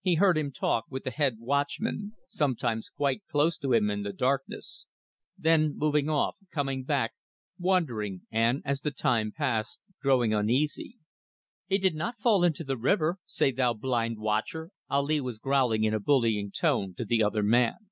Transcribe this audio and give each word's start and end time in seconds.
He 0.00 0.14
heard 0.14 0.38
him 0.38 0.50
talk 0.50 0.86
with 0.88 1.04
the 1.04 1.10
head 1.10 1.40
watchman 1.40 2.16
sometimes 2.26 2.88
quite 2.88 3.20
close 3.30 3.58
to 3.58 3.74
him 3.74 3.90
in 3.90 4.02
the 4.02 4.14
darkness 4.14 4.86
then 5.36 5.76
moving 5.76 6.08
off, 6.08 6.38
coming 6.50 6.84
back, 6.84 7.12
wondering, 7.58 8.22
and, 8.30 8.62
as 8.64 8.80
the 8.80 8.90
time 8.90 9.30
passed, 9.30 9.78
growing 10.00 10.32
uneasy. 10.32 10.96
"He 11.66 11.76
did 11.76 11.94
not 11.94 12.18
fall 12.18 12.44
into 12.44 12.64
the 12.64 12.78
river? 12.78 13.18
say, 13.26 13.50
thou 13.50 13.74
blind 13.74 14.18
watcher!" 14.20 14.70
Ali 14.88 15.20
was 15.20 15.38
growling 15.38 15.84
in 15.84 15.92
a 15.92 16.00
bullying 16.00 16.50
tone, 16.50 16.94
to 16.94 17.04
the 17.04 17.22
other 17.22 17.42
man. 17.42 17.90